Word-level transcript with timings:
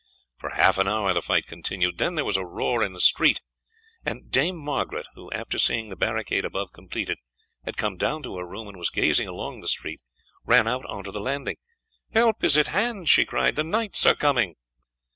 For 0.39 0.49
half 0.55 0.79
an 0.79 0.87
hour 0.87 1.13
the 1.13 1.21
fight 1.21 1.45
continued, 1.45 1.99
then 1.99 2.15
there 2.15 2.25
was 2.25 2.35
a 2.35 2.43
roar 2.43 2.83
in 2.83 2.93
the 2.93 2.99
street, 2.99 3.39
and 4.03 4.31
Dame 4.31 4.57
Margaret, 4.57 5.05
who, 5.13 5.31
after 5.31 5.59
seeing 5.59 5.89
the 5.89 5.95
barricade 5.95 6.43
above 6.43 6.71
completed, 6.73 7.19
had 7.65 7.77
come 7.77 7.97
down 7.97 8.23
to 8.23 8.35
her 8.37 8.47
room 8.47 8.67
and 8.67 8.77
was 8.77 8.89
gazing 8.89 9.27
along 9.27 9.59
the 9.59 9.67
street, 9.67 10.01
ran 10.43 10.67
out 10.67 10.85
on 10.87 11.03
to 11.03 11.11
the 11.11 11.19
landing. 11.21 11.57
"Help 12.13 12.43
is 12.43 12.57
at 12.57 12.69
hand!" 12.69 13.09
she 13.09 13.25
cried, 13.25 13.55
"the 13.55 13.63
knights 13.63 14.03
are 14.07 14.15
coming!" 14.15 14.55